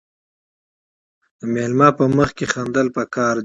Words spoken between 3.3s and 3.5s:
دي.